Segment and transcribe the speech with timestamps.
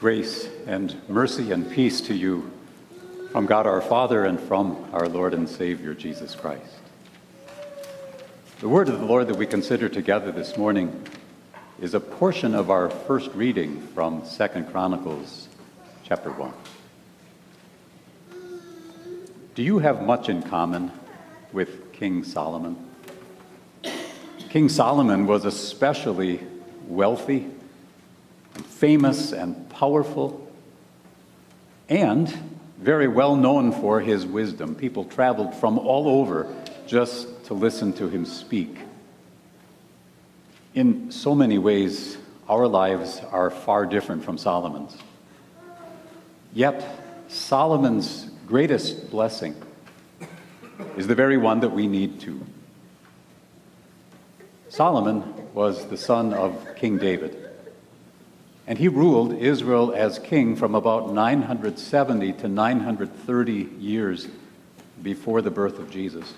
[0.00, 2.50] Grace and mercy and peace to you
[3.32, 6.72] from God our Father and from our Lord and Savior Jesus Christ.
[8.60, 11.06] The word of the Lord that we consider together this morning
[11.82, 15.48] is a portion of our first reading from Second Chronicles
[16.02, 16.50] chapter 1.
[19.54, 20.92] Do you have much in common
[21.52, 22.88] with King Solomon?
[24.48, 26.40] King Solomon was especially
[26.86, 27.50] wealthy,
[28.64, 30.48] famous, and powerful,
[31.88, 32.28] and
[32.78, 34.74] very well known for his wisdom.
[34.74, 36.46] People traveled from all over
[36.86, 38.76] just to listen to him speak.
[40.74, 42.16] In so many ways,
[42.48, 44.96] our lives are far different from Solomon's.
[46.52, 46.84] Yet,
[47.28, 49.54] Solomon's greatest blessing
[50.96, 52.40] is the very one that we need to.
[54.68, 55.22] Solomon
[55.54, 57.49] was the son of King David,
[58.70, 64.28] and he ruled Israel as king from about 970 to 930 years
[65.02, 66.34] before the birth of Jesus.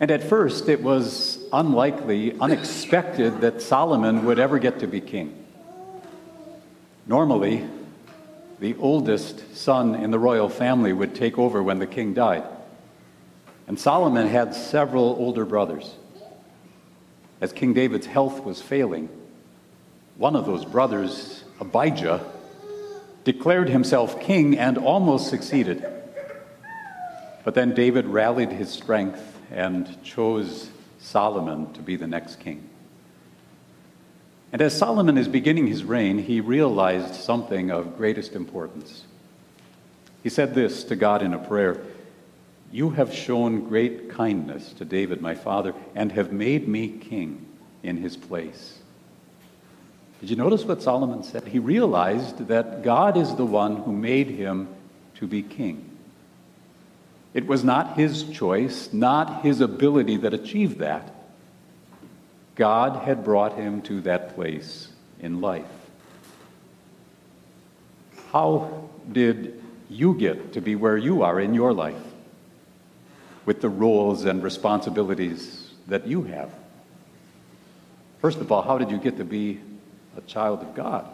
[0.00, 5.44] And at first, it was unlikely, unexpected that Solomon would ever get to be king.
[7.06, 7.68] Normally,
[8.58, 12.44] the oldest son in the royal family would take over when the king died.
[13.66, 15.94] And Solomon had several older brothers.
[17.42, 19.10] As King David's health was failing,
[20.16, 22.24] one of those brothers, Abijah,
[23.24, 25.84] declared himself king and almost succeeded.
[27.44, 32.68] But then David rallied his strength and chose Solomon to be the next king.
[34.52, 39.04] And as Solomon is beginning his reign, he realized something of greatest importance.
[40.22, 41.80] He said this to God in a prayer
[42.72, 47.46] You have shown great kindness to David, my father, and have made me king
[47.82, 48.80] in his place.
[50.20, 51.48] Did you notice what Solomon said?
[51.48, 54.68] He realized that God is the one who made him
[55.16, 55.86] to be king.
[57.32, 61.10] It was not his choice, not his ability that achieved that.
[62.54, 64.88] God had brought him to that place
[65.20, 65.64] in life.
[68.32, 71.96] How did you get to be where you are in your life
[73.46, 76.50] with the roles and responsibilities that you have?
[78.20, 79.60] First of all, how did you get to be
[80.16, 81.06] a child of God?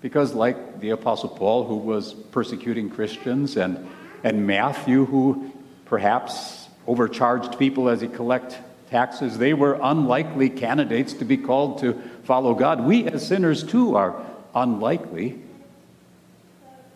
[0.00, 3.88] Because, like the Apostle Paul, who was persecuting Christians, and,
[4.24, 5.52] and Matthew, who
[5.84, 8.58] perhaps overcharged people as he collected
[8.92, 11.94] taxes, they were unlikely candidates to be called to
[12.24, 12.84] follow God.
[12.84, 14.22] We as sinners too are
[14.54, 15.40] unlikely,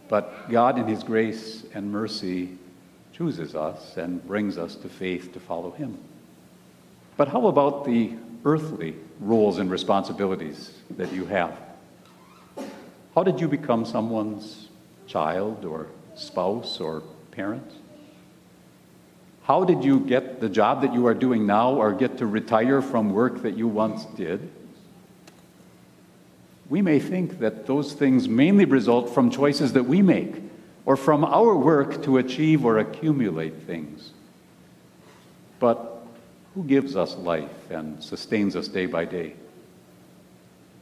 [0.09, 2.51] but God, in His grace and mercy,
[3.13, 5.99] chooses us and brings us to faith to follow Him.
[7.17, 8.13] But how about the
[8.45, 11.59] earthly roles and responsibilities that you have?
[13.15, 14.69] How did you become someone's
[15.07, 17.71] child or spouse or parent?
[19.45, 22.83] How did you get the job that you are doing now or get to retire
[22.83, 24.51] from work that you once did?
[26.69, 30.35] We may think that those things mainly result from choices that we make
[30.85, 34.11] or from our work to achieve or accumulate things.
[35.61, 35.96] But
[36.57, 39.35] who gives us life and sustains us day by day?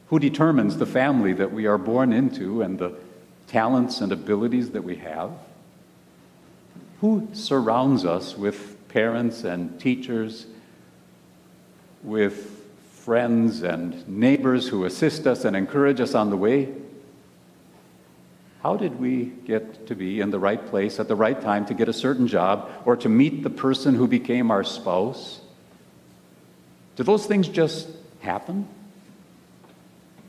[0.07, 2.93] Who determines the family that we are born into and the
[3.47, 5.31] talents and abilities that we have?
[7.01, 10.47] Who surrounds us with parents and teachers,
[12.03, 12.63] with
[12.93, 16.73] friends and neighbors who assist us and encourage us on the way?
[18.63, 21.73] How did we get to be in the right place at the right time to
[21.73, 25.41] get a certain job or to meet the person who became our spouse?
[26.95, 27.87] Do those things just
[28.21, 28.67] happen?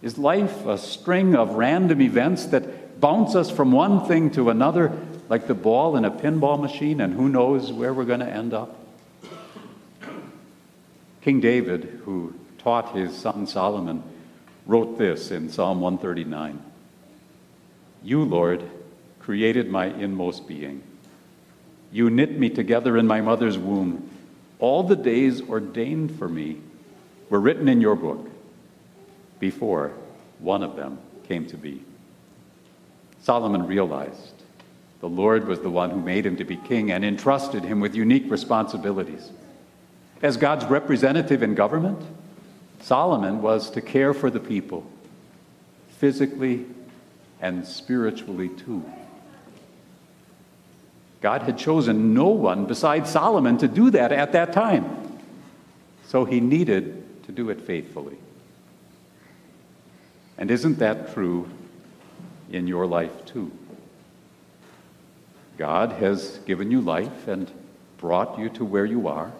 [0.03, 4.93] Is life a string of random events that bounce us from one thing to another
[5.28, 8.54] like the ball in a pinball machine, and who knows where we're going to end
[8.54, 8.77] up?
[11.22, 14.03] King David, who taught his son Solomon,
[14.65, 16.63] wrote this in Psalm 139
[18.03, 18.63] You, Lord,
[19.18, 20.83] created my inmost being.
[21.91, 24.09] You knit me together in my mother's womb.
[24.58, 26.60] All the days ordained for me
[27.28, 28.30] were written in your book
[29.38, 29.92] before
[30.38, 30.98] one of them
[31.28, 31.82] came to be.
[33.22, 34.32] Solomon realized
[35.00, 37.94] the Lord was the one who made him to be king and entrusted him with
[37.94, 39.30] unique responsibilities.
[40.22, 42.00] As God's representative in government,
[42.80, 44.86] Solomon was to care for the people,
[45.98, 46.64] physically
[47.41, 48.84] and spiritually too.
[51.21, 55.18] God had chosen no one besides Solomon to do that at that time,
[56.07, 58.16] so he needed to do it faithfully.
[60.39, 61.48] And isn't that true
[62.51, 63.51] in your life too?
[65.57, 67.51] God has given you life and
[67.98, 69.33] brought you to where you are,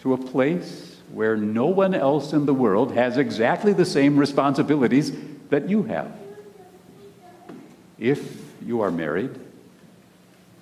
[0.00, 5.12] to a place where no one else in the world has exactly the same responsibilities
[5.48, 6.12] that you have.
[7.98, 9.38] If you are married,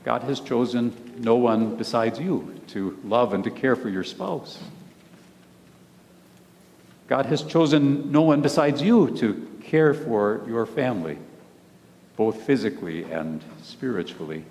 [0.04, 4.58] God has chosen no one besides you to love and to care for your spouse.
[7.06, 11.18] God has chosen no one besides you to care for your family,
[12.16, 14.44] both physically and spiritually.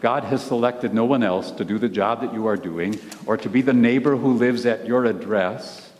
[0.00, 3.36] God has selected no one else to do the job that you are doing, or
[3.38, 5.90] to be the neighbor who lives at your address,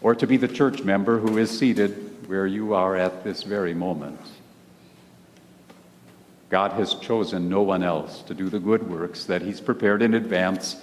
[0.00, 3.74] or to be the church member who is seated where you are at this very
[3.74, 4.20] moment.
[6.52, 10.12] God has chosen no one else to do the good works that He's prepared in
[10.12, 10.76] advance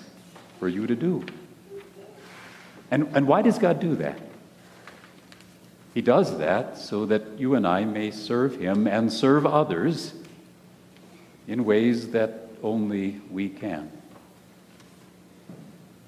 [0.59, 1.23] for you to do.
[2.89, 4.19] And, and why does God do that?
[5.93, 10.15] He does that so that you and I may serve Him and serve others
[11.47, 13.91] in ways that only we can.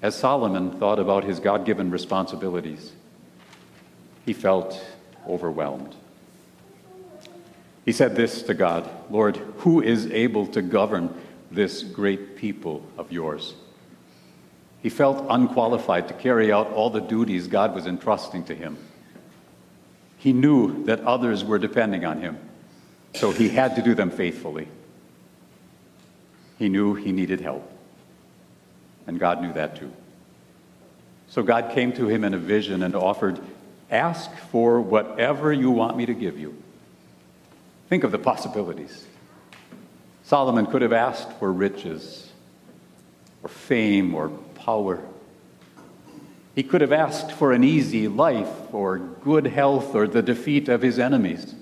[0.02, 2.90] As Solomon thought about his God given responsibilities,
[4.26, 4.84] he felt
[5.28, 5.94] overwhelmed.
[7.84, 11.14] He said this to God Lord, who is able to govern
[11.50, 13.54] this great people of yours?
[14.82, 18.76] He felt unqualified to carry out all the duties God was entrusting to him.
[20.18, 22.38] He knew that others were depending on him,
[23.14, 24.68] so he had to do them faithfully.
[26.58, 27.68] He knew he needed help.
[29.06, 29.92] And God knew that too.
[31.28, 33.40] So God came to him in a vision and offered,
[33.90, 36.61] Ask for whatever you want me to give you.
[37.92, 39.06] Think of the possibilities.
[40.22, 42.32] Solomon could have asked for riches,
[43.42, 44.98] or fame, or power.
[46.54, 50.80] He could have asked for an easy life, or good health, or the defeat of
[50.80, 51.54] his enemies.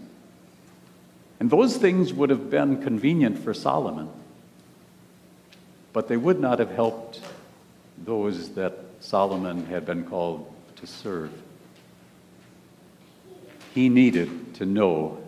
[1.41, 4.09] And those things would have been convenient for Solomon
[5.93, 7.23] but they would not have helped
[8.05, 11.33] those that Solomon had been called to serve.
[13.75, 15.20] He needed to know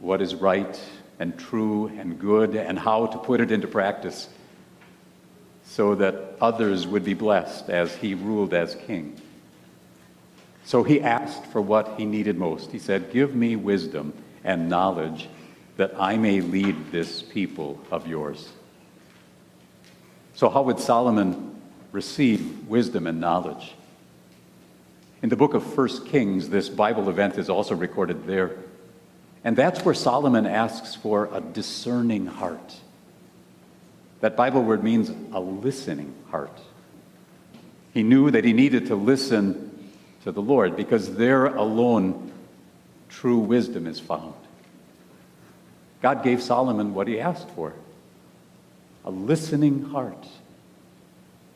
[0.00, 0.80] what is right
[1.18, 4.28] and true and good and how to put it into practice
[5.64, 9.20] so that others would be blessed as he ruled as king.
[10.64, 12.72] So he asked for what he needed most.
[12.72, 14.12] He said, Give me wisdom
[14.44, 15.28] and knowledge
[15.76, 18.48] that I may lead this people of yours.
[20.34, 21.60] So, how would Solomon
[21.92, 23.74] receive wisdom and knowledge?
[25.22, 28.56] In the book of First Kings, this Bible event is also recorded there.
[29.44, 32.76] And that's where Solomon asks for a discerning heart.
[34.20, 36.58] That Bible word means a listening heart.
[37.94, 39.90] He knew that he needed to listen
[40.24, 42.32] to the Lord because there alone
[43.08, 44.34] true wisdom is found.
[46.02, 47.74] God gave Solomon what he asked for
[49.04, 50.26] a listening heart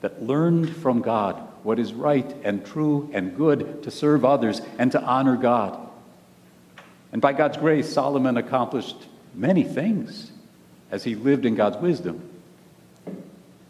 [0.01, 4.91] that learned from God what is right and true and good to serve others and
[4.93, 5.79] to honor God.
[7.13, 8.97] And by God's grace, Solomon accomplished
[9.35, 10.33] many things
[10.91, 12.29] as he lived in God's wisdom.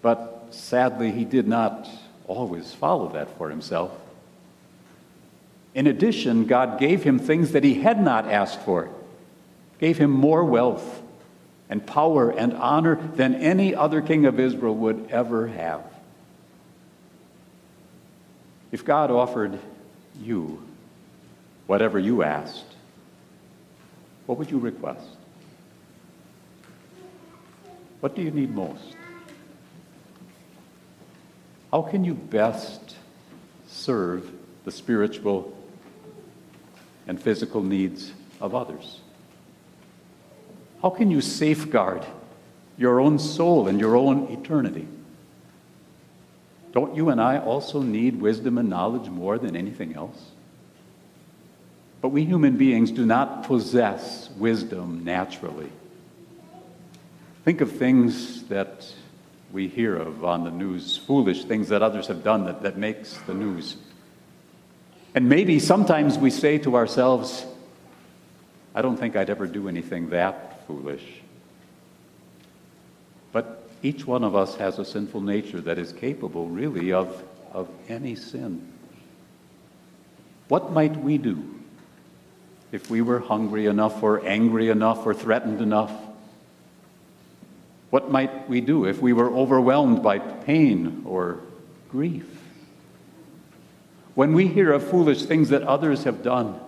[0.01, 1.89] But sadly, he did not
[2.27, 3.93] always follow that for himself.
[5.75, 8.91] In addition, God gave him things that he had not asked for,
[9.81, 11.03] gave him more wealth
[11.71, 15.83] and power and honor than any other king of Israel would ever have.
[18.71, 19.59] If God offered
[20.21, 20.63] you
[21.67, 22.72] whatever you asked,
[24.27, 25.07] what would you request?
[28.01, 28.97] What do you need most?
[31.71, 32.97] How can you best
[33.67, 34.31] serve
[34.65, 35.57] the spiritual
[37.07, 39.01] and physical needs of others?
[40.83, 42.05] How can you safeguard
[42.77, 44.89] your own soul and your own eternity?
[46.73, 50.33] Don't you and I also need wisdom and knowledge more than anything else?
[52.03, 55.71] But we human beings do not possess wisdom naturally.
[57.45, 58.93] Think of things that
[59.53, 63.17] we hear of on the news, foolish things that others have done that, that makes
[63.19, 63.77] the news.
[65.15, 67.47] And maybe sometimes we say to ourselves,
[68.75, 71.05] I don't think I'd ever do anything that foolish.
[73.31, 77.69] But each one of us has a sinful nature that is capable, really, of, of
[77.89, 78.73] any sin.
[80.49, 81.62] What might we do
[82.73, 85.93] if we were hungry enough, or angry enough, or threatened enough?
[87.91, 91.41] What might we do if we were overwhelmed by pain or
[91.91, 92.27] grief?
[94.15, 96.59] when we hear of foolish things that others have done,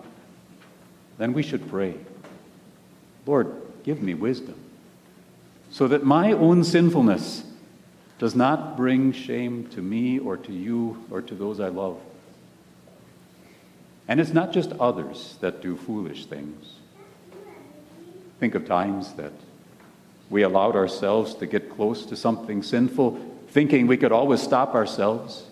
[1.17, 1.95] then we should pray
[3.25, 3.51] Lord,
[3.83, 4.55] give me wisdom,
[5.71, 7.43] so that my own sinfulness
[8.19, 11.97] does not bring shame to me or to you or to those I love.
[14.07, 16.73] And it's not just others that do foolish things.
[18.39, 19.33] Think of times that
[20.29, 23.19] we allowed ourselves to get close to something sinful,
[23.49, 25.45] thinking we could always stop ourselves.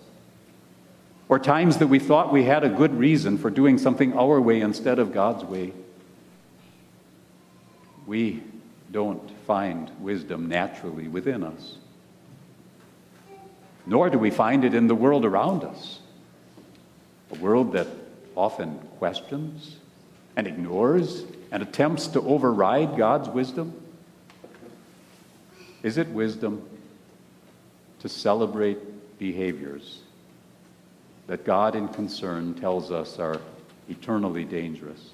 [1.28, 4.60] Or times that we thought we had a good reason for doing something our way
[4.60, 5.72] instead of God's way.
[8.06, 8.42] We
[8.92, 11.78] don't find wisdom naturally within us,
[13.86, 16.00] nor do we find it in the world around us.
[17.32, 17.88] A world that
[18.36, 19.76] often questions
[20.36, 23.80] and ignores and attempts to override God's wisdom?
[25.82, 26.66] Is it wisdom
[28.00, 30.00] to celebrate behaviors
[31.26, 33.40] that God in concern tells us are
[33.88, 35.10] eternally dangerous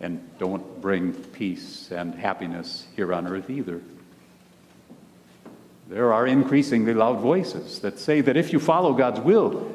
[0.00, 3.80] and don't bring peace and happiness here on earth either?
[5.88, 9.70] There are increasingly loud voices that say that if you follow God's will,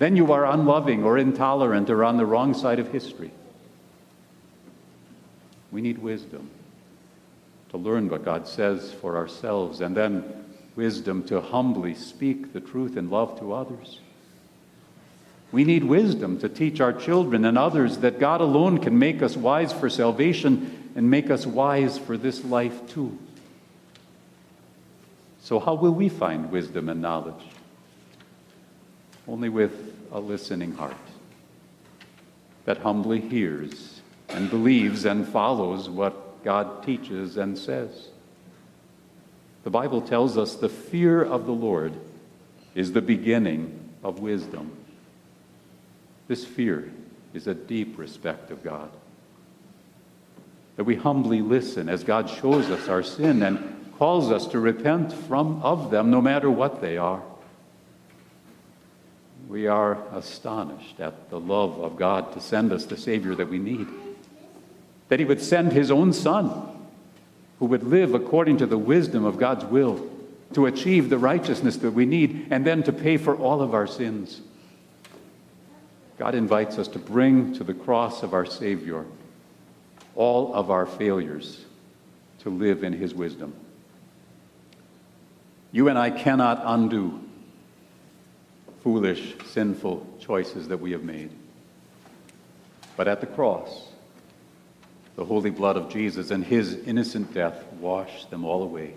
[0.00, 3.30] then you are unloving or intolerant or on the wrong side of history.
[5.70, 6.48] We need wisdom
[7.68, 10.24] to learn what God says for ourselves and then
[10.74, 14.00] wisdom to humbly speak the truth in love to others.
[15.52, 19.36] We need wisdom to teach our children and others that God alone can make us
[19.36, 23.18] wise for salvation and make us wise for this life too.
[25.42, 27.44] So, how will we find wisdom and knowledge?
[29.30, 30.96] Only with a listening heart
[32.64, 38.08] that humbly hears and believes and follows what God teaches and says.
[39.62, 41.92] The Bible tells us the fear of the Lord
[42.74, 44.72] is the beginning of wisdom.
[46.26, 46.90] This fear
[47.32, 48.90] is a deep respect of God.
[50.74, 55.12] That we humbly listen as God shows us our sin and calls us to repent
[55.12, 57.22] from of them no matter what they are
[59.50, 63.58] we are astonished at the love of God to send us the Savior that we
[63.58, 63.88] need.
[65.08, 66.52] That He would send His own Son,
[67.58, 70.08] who would live according to the wisdom of God's will,
[70.52, 73.88] to achieve the righteousness that we need, and then to pay for all of our
[73.88, 74.40] sins.
[76.16, 79.04] God invites us to bring to the cross of our Savior
[80.14, 81.64] all of our failures
[82.40, 83.52] to live in His wisdom.
[85.72, 87.20] You and I cannot undo
[88.82, 91.30] foolish, sinful choices that we have made.
[92.96, 93.88] But at the cross,
[95.16, 98.94] the holy blood of Jesus and his innocent death wash them all away.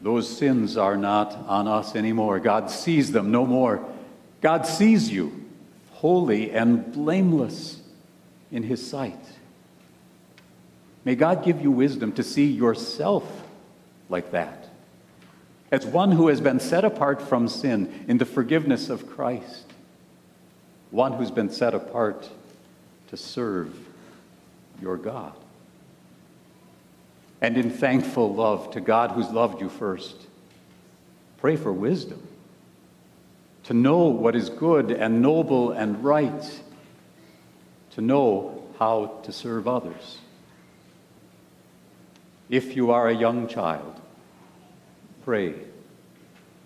[0.00, 2.38] Those sins are not on us anymore.
[2.38, 3.84] God sees them no more.
[4.40, 5.44] God sees you
[5.90, 7.80] holy and blameless
[8.52, 9.18] in his sight.
[11.04, 13.24] May God give you wisdom to see yourself
[14.08, 14.57] like that
[15.70, 19.66] as one who has been set apart from sin in the forgiveness of Christ,
[20.90, 22.28] one who's been set apart
[23.08, 23.74] to serve
[24.80, 25.34] your God.
[27.40, 30.16] And in thankful love to God who's loved you first,
[31.38, 32.26] pray for wisdom
[33.64, 36.60] to know what is good and noble and right,
[37.90, 40.18] to know how to serve others.
[42.48, 44.00] If you are a young child,
[45.28, 45.52] pray,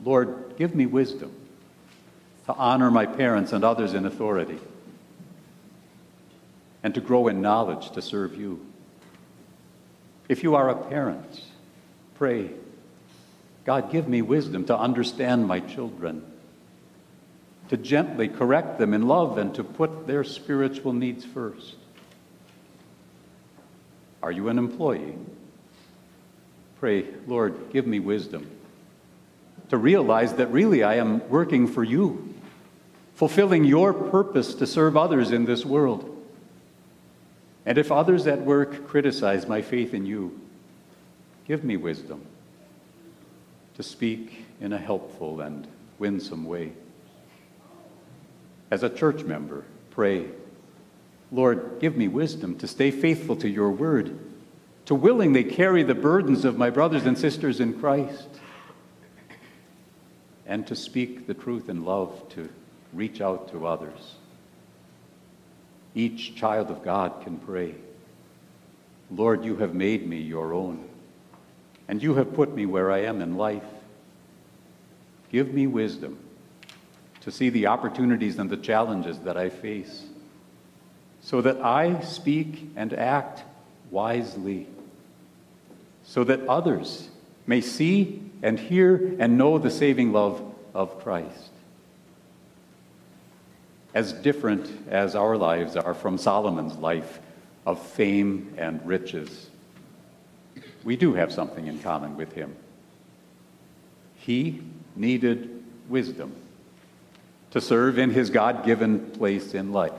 [0.04, 1.35] Lord, give me wisdom
[2.47, 4.61] to honor my parents and others in authority,
[6.85, 8.64] and to grow in knowledge to serve you.
[10.28, 11.42] If you are a parent,
[12.14, 12.52] pray,
[13.64, 16.25] God, give me wisdom to understand my children,
[17.69, 21.75] to gently correct them in love, and to put their spiritual needs first.
[24.23, 25.16] Are you an employee?
[26.83, 28.51] Pray, Lord, give me wisdom
[29.69, 32.35] to realize that really I am working for you,
[33.15, 36.09] fulfilling your purpose to serve others in this world.
[37.65, 40.41] And if others at work criticize my faith in you,
[41.47, 42.27] give me wisdom
[43.77, 45.69] to speak in a helpful and
[46.01, 46.73] winsome way.
[48.73, 50.27] As a church member, pray,
[51.31, 54.32] Lord, give me wisdom to stay faithful to your word
[54.93, 58.29] to willingly carry the burdens of my brothers and sisters in Christ,
[60.45, 62.51] and to speak the truth in love to
[62.93, 64.17] reach out to others.
[65.95, 67.75] Each child of God can pray,
[69.11, 70.87] Lord, you have made me your own,
[71.89, 73.65] and you have put me where I am in life.
[75.31, 76.19] Give me wisdom
[77.23, 80.05] to see the opportunities and the challenges that I face,
[81.23, 83.43] so that I speak and act
[83.91, 84.67] wisely,
[86.12, 87.09] so that others
[87.47, 90.42] may see and hear and know the saving love
[90.75, 91.49] of Christ.
[93.95, 97.19] As different as our lives are from Solomon's life
[97.64, 99.49] of fame and riches,
[100.85, 102.54] we do have something in common with him.
[104.16, 104.61] He
[104.95, 106.37] needed wisdom
[107.52, 109.92] to serve in his God given place in life.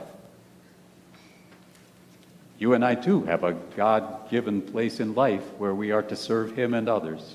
[2.64, 6.16] You and I too have a God given place in life where we are to
[6.16, 7.34] serve him and others.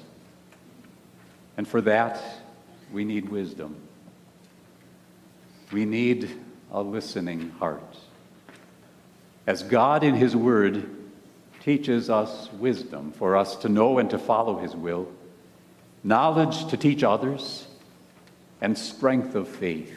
[1.56, 2.20] And for that,
[2.92, 3.76] we need wisdom.
[5.72, 6.36] We need
[6.72, 7.96] a listening heart.
[9.46, 10.90] As God in his word
[11.60, 15.12] teaches us wisdom for us to know and to follow his will,
[16.04, 17.68] knowledge to teach others,
[18.62, 19.94] and strength of faith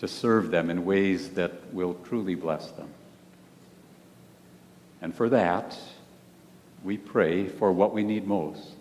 [0.00, 2.90] to serve them in ways that will truly bless them.
[5.02, 5.76] And for that,
[6.84, 8.76] we pray for what we need most.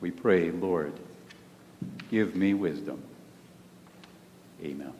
[0.00, 0.92] We pray, Lord,
[2.10, 3.02] give me wisdom.
[4.62, 4.94] Amen.